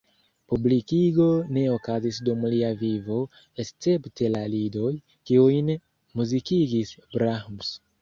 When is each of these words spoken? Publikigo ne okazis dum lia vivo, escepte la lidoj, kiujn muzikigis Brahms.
Publikigo 0.51 1.27
ne 1.57 1.65
okazis 1.73 2.17
dum 2.31 2.41
lia 2.55 2.73
vivo, 2.81 3.19
escepte 3.65 4.33
la 4.39 4.43
lidoj, 4.57 4.93
kiujn 5.33 5.73
muzikigis 5.79 6.99
Brahms. 7.17 7.77